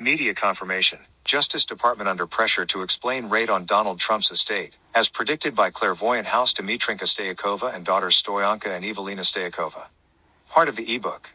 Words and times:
media 0.00 0.34
confirmation. 0.34 1.00
Justice 1.24 1.66
Department 1.66 2.08
under 2.08 2.26
pressure 2.26 2.66
to 2.66 2.82
explain 2.82 3.28
raid 3.30 3.50
on 3.50 3.66
Donald 3.66 4.00
Trump's 4.00 4.30
estate, 4.30 4.76
as 4.94 5.08
predicted 5.08 5.54
by 5.56 5.70
clairvoyant 5.70 6.28
house 6.28 6.52
Dimitrinka 6.54 7.06
Staykova 7.06 7.74
and 7.74 7.84
daughters 7.84 8.22
Stoyanka 8.22 8.68
and 8.68 8.84
Evelina 8.84 9.22
Staykova. 9.22 9.88
Part 10.50 10.68
of 10.68 10.76
the 10.76 10.94
ebook. 10.94 11.30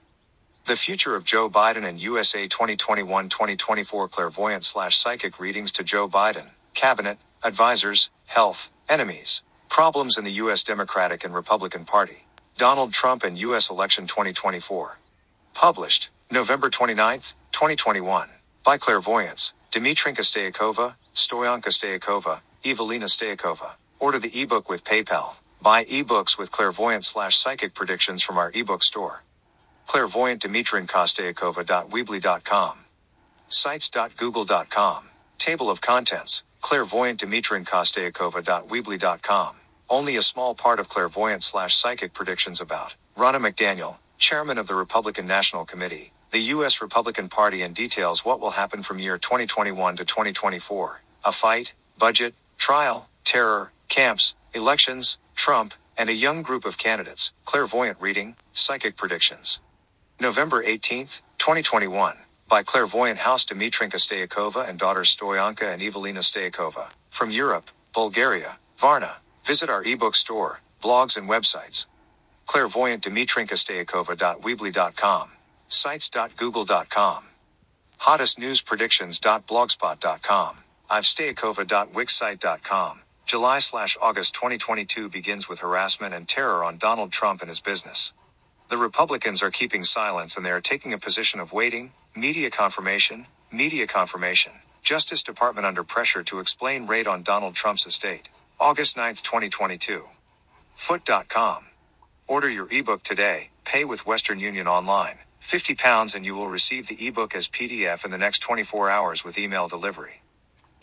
The 0.65 0.77
future 0.77 1.15
of 1.17 1.25
Joe 1.25 1.49
Biden 1.49 1.85
and 1.85 2.01
USA 2.01 2.47
2021-2024 2.47 4.11
clairvoyant 4.11 4.65
slash 4.65 4.97
psychic 4.97 5.39
readings 5.39 5.73
to 5.73 5.83
Joe 5.83 6.07
Biden, 6.07 6.51
cabinet, 6.75 7.17
advisors, 7.43 8.11
health, 8.27 8.71
enemies, 8.89 9.43
problems 9.69 10.17
in 10.17 10.23
the 10.25 10.31
U.S. 10.43 10.63
Democratic 10.63 11.25
and 11.25 11.35
Republican 11.35 11.85
Party, 11.85 12.27
Donald 12.57 12.93
Trump 12.93 13.23
and 13.25 13.37
U.S. 13.39 13.69
election 13.71 14.07
2024. 14.07 14.99
Published, 15.53 16.11
November 16.31 16.69
29, 16.69 17.19
2021, 17.51 18.29
by 18.65 18.77
clairvoyance, 18.77 19.53
Dimitrinka 19.71 20.21
Staykova, 20.23 20.95
Stoyanka 21.15 21.69
Staykova, 21.71 22.41
Evelina 22.63 23.05
Staykova. 23.07 23.75
Order 23.99 24.19
the 24.19 24.31
ebook 24.41 24.69
with 24.69 24.83
PayPal. 24.85 25.35
Buy 25.61 25.85
ebooks 25.85 26.37
with 26.37 26.51
clairvoyant 26.51 27.05
slash 27.05 27.37
psychic 27.37 27.73
predictions 27.73 28.23
from 28.23 28.37
our 28.37 28.51
ebook 28.55 28.83
store. 28.83 29.23
Clairvoyant 29.87 30.41
Dimitrinka 30.41 31.07
Sites.google.com. 33.49 35.09
Table 35.39 35.69
of 35.71 35.81
contents. 35.81 36.43
Clairvoyant 36.61 37.19
Dimitrinka 37.19 37.83
Only 39.89 40.17
a 40.17 40.21
small 40.23 40.55
part 40.55 40.79
of 40.79 40.89
clairvoyant 40.89 41.43
slash 41.43 41.75
psychic 41.75 42.13
predictions 42.13 42.61
about 42.61 42.95
Ronna 43.17 43.39
McDaniel, 43.45 43.97
chairman 44.19 44.57
of 44.59 44.67
the 44.67 44.75
Republican 44.75 45.27
National 45.27 45.65
Committee, 45.65 46.13
the 46.33 46.41
U.S. 46.57 46.81
Republican 46.83 47.29
Party 47.29 47.63
and 47.63 47.75
details 47.75 48.25
what 48.25 48.41
will 48.41 48.51
happen 48.51 48.83
from 48.83 48.99
year 48.99 49.17
2021 49.19 49.97
to 49.97 50.05
2024. 50.05 51.03
A 51.25 51.33
fight, 51.33 51.75
budget, 51.99 52.35
trial, 52.59 53.09
terror, 53.25 53.73
camps, 53.89 54.35
elections, 54.55 55.19
Trump, 55.35 55.75
and 55.97 56.09
a 56.09 56.15
young 56.15 56.43
group 56.43 56.65
of 56.65 56.77
candidates, 56.79 57.33
clairvoyant 57.45 57.97
reading, 58.01 58.35
psychic 58.53 58.97
predictions. 58.97 59.61
November 60.21 60.63
18, 60.63 61.07
2021, 61.39 62.17
by 62.49 62.63
clairvoyant 62.63 63.19
house 63.19 63.45
Dimitrinka 63.45 63.97
Staykova 63.97 64.69
and 64.69 64.79
daughters 64.79 65.15
Stoyanka 65.15 65.73
and 65.73 65.81
Evelina 65.81 66.21
Staykova, 66.21 66.89
from 67.11 67.31
Europe, 67.31 67.71
Bulgaria, 67.93 68.59
Varna. 68.77 69.17
Visit 69.45 69.69
our 69.69 69.83
ebook 69.85 70.15
store, 70.15 70.61
blogs 70.83 71.17
and 71.17 71.29
websites. 71.29 71.87
Clairvoyant 72.47 73.03
Dimitrinka 73.03 73.55
Staykova.weebly.com 73.55 75.31
sites.google.com, 75.69 77.25
hottestnewspredictions.blogspot.com, 78.01 80.57
ivestayakova.wixsite.com. 80.91 83.01
July 83.25 83.59
slash 83.59 83.97
August 84.01 84.35
2022 84.35 85.09
begins 85.09 85.49
with 85.49 85.59
harassment 85.61 86.13
and 86.15 86.29
terror 86.29 86.63
on 86.63 86.77
Donald 86.77 87.11
Trump 87.11 87.41
and 87.41 87.49
his 87.49 87.61
business. 87.61 88.13
The 88.69 88.77
Republicans 88.77 89.41
are 89.43 89.51
keeping 89.51 89.83
silence 89.85 90.35
and 90.37 90.45
they 90.45 90.49
are 90.51 90.61
taking 90.61 90.91
a 90.93 90.97
position 90.97 91.39
of 91.39 91.53
waiting, 91.53 91.93
media 92.15 92.49
confirmation, 92.49 93.27
media 93.51 93.85
confirmation, 93.87 94.53
Justice 94.83 95.23
Department 95.23 95.65
under 95.67 95.83
pressure 95.83 96.23
to 96.23 96.39
explain 96.39 96.87
raid 96.87 97.07
on 97.07 97.23
Donald 97.23 97.55
Trump's 97.55 97.85
estate. 97.87 98.29
August 98.59 98.97
9, 98.97 99.15
2022. 99.15 100.03
Foot.com. 100.75 101.65
Order 102.27 102.49
your 102.49 102.67
ebook 102.71 103.03
today, 103.03 103.51
pay 103.65 103.85
with 103.85 104.05
Western 104.07 104.39
Union 104.39 104.67
online. 104.67 105.19
50 105.43 105.75
pounds 105.75 106.15
and 106.15 106.25
you 106.25 106.35
will 106.35 106.47
receive 106.49 106.87
the 106.87 107.07
ebook 107.07 107.35
as 107.35 107.49
PDF 107.49 108.05
in 108.05 108.11
the 108.11 108.17
next 108.19 108.39
24 108.39 108.89
hours 108.89 109.25
with 109.25 109.37
email 109.37 109.67
delivery. 109.67 110.23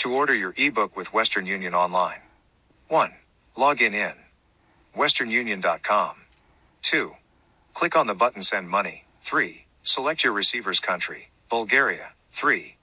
To 0.00 0.12
order 0.14 0.34
your 0.34 0.55
ebook 0.56 0.97
with 0.97 1.14
Western 1.14 1.47
Union 1.47 1.75
online. 1.75 2.21
1. 2.88 3.12
Login 3.56 3.94
in. 3.94 4.15
westernunion.com. 4.97 6.16
2. 6.82 7.12
Click 7.75 7.97
on 7.97 8.06
the 8.09 8.15
button 8.15 8.43
send 8.43 8.69
money. 8.70 9.04
3. 9.22 9.66
Select 9.82 10.25
your 10.25 10.34
receiver's 10.34 10.81
country, 10.81 11.31
Bulgaria. 11.50 12.12
3. 12.32 12.76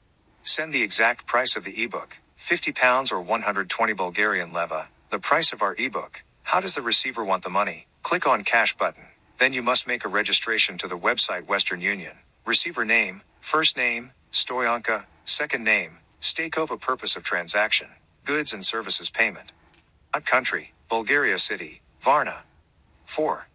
Send 0.43 0.73
the 0.73 0.83
exact 0.83 1.27
price 1.27 1.55
of 1.57 1.65
the 1.65 1.83
ebook, 1.83 2.17
50 2.37 2.71
pounds 2.73 3.11
or 3.11 3.21
120 3.21 3.93
Bulgarian 3.93 4.53
leva, 4.53 4.89
the 5.11 5.19
price 5.19 5.53
of 5.53 5.61
our 5.61 5.75
ebook. 5.79 6.23
How 6.43 6.61
does 6.61 6.75
the 6.75 6.81
receiver 6.83 7.23
want 7.25 7.43
the 7.43 7.49
money? 7.51 7.87
Click 8.03 8.27
on 8.27 8.43
cash 8.43 8.75
button. 8.77 9.05
Then 9.39 9.53
you 9.53 9.63
must 9.63 9.87
make 9.87 10.05
a 10.05 10.09
registration 10.09 10.77
to 10.79 10.87
the 10.87 10.97
website 10.99 11.47
Western 11.47 11.81
Union. 11.81 12.13
Receiver 12.45 12.85
name, 12.85 13.21
first 13.41 13.77
name, 13.77 14.11
Stoyanka, 14.31 15.05
second 15.25 15.63
name, 15.63 15.99
Stakova 16.21 16.79
purpose 16.81 17.15
of 17.17 17.23
transaction, 17.23 17.89
goods 18.25 18.53
and 18.53 18.65
services 18.65 19.09
payment. 19.11 19.53
Country, 20.25 20.73
Bulgaria 20.89 21.37
city, 21.39 21.81
Varna. 22.01 22.43
4. 23.05 23.47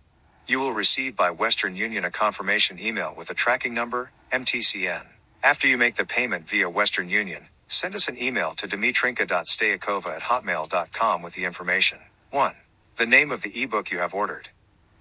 You 0.49 0.61
will 0.61 0.73
receive 0.73 1.17
by 1.17 1.31
Western 1.31 1.77
Union 1.77 2.05
a 2.05 2.11
confirmation 2.11 2.79
email 2.81 3.15
with 3.17 3.31
a 3.31 3.35
tracking 3.35 3.75
number, 3.75 4.13
MTCN. 4.33 5.07
After 5.45 5.69
you 5.69 5.79
make 5.79 5.97
the 5.97 6.07
payment 6.07 6.49
via 6.49 6.71
Western 6.71 7.09
Union, 7.11 7.45
send 7.69 7.95
us 7.95 8.09
an 8.09 8.23
email 8.23 8.55
to 8.57 8.69
dmitrinka.stayakova 8.69 10.17
at 10.17 10.23
hotmail.com 10.23 11.23
with 11.23 11.35
the 11.35 11.45
information. 11.45 12.01
1. 12.31 12.55
The 12.99 13.07
name 13.07 13.31
of 13.33 13.43
the 13.43 13.63
ebook 13.63 13.91
you 13.91 13.99
have 13.99 14.15
ordered. 14.15 14.51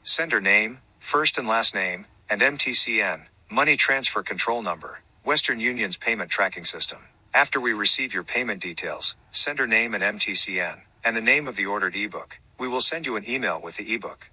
Sender 0.04 0.42
name, 0.42 0.80
first 1.00 1.38
and 1.38 1.48
last 1.48 1.76
name, 1.76 2.08
and 2.28 2.42
MTCN, 2.42 3.28
money 3.52 3.78
transfer 3.78 4.24
control 4.24 4.64
number, 4.64 5.04
Western 5.24 5.60
Union's 5.60 5.96
payment 5.96 6.32
tracking 6.32 6.66
system. 6.66 7.02
After 7.36 7.62
we 7.62 7.74
receive 7.74 8.12
your 8.14 8.24
payment 8.24 8.62
details, 8.64 9.16
sender 9.32 9.68
name 9.68 9.94
and 9.94 10.04
MTCN, 10.04 10.82
and 11.06 11.16
the 11.16 11.22
name 11.22 11.48
of 11.48 11.56
the 11.56 11.68
ordered 11.68 11.96
ebook, 11.96 12.40
we 12.60 12.68
will 12.68 12.82
send 12.82 13.06
you 13.06 13.16
an 13.16 13.30
email 13.30 13.62
with 13.62 13.78
the 13.78 13.94
ebook. 13.94 14.32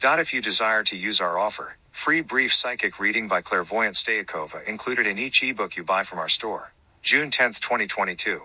Dot 0.00 0.20
if 0.20 0.32
you 0.34 0.42
desire 0.42 0.84
to 0.84 0.96
use 0.96 1.20
our 1.20 1.38
offer, 1.38 1.78
free 1.90 2.20
brief 2.22 2.54
psychic 2.54 3.00
reading 3.00 3.28
by 3.28 3.42
clairvoyant 3.42 3.96
Staykova 3.96 4.68
included 4.68 5.06
in 5.06 5.18
each 5.18 5.42
ebook 5.42 5.76
you 5.76 5.84
buy 5.84 6.04
from 6.04 6.20
our 6.20 6.28
store. 6.30 6.74
June 7.02 7.30
10, 7.30 7.54
2022. 7.54 8.40